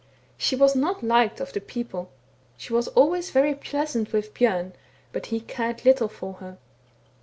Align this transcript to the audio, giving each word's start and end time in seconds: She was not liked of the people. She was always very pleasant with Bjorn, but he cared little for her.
She 0.35 0.55
was 0.55 0.75
not 0.75 1.03
liked 1.03 1.39
of 1.39 1.53
the 1.53 1.61
people. 1.61 2.09
She 2.57 2.73
was 2.73 2.87
always 2.87 3.29
very 3.29 3.53
pleasant 3.53 4.11
with 4.11 4.33
Bjorn, 4.33 4.73
but 5.11 5.27
he 5.27 5.41
cared 5.41 5.85
little 5.85 6.07
for 6.09 6.33
her. 6.41 6.57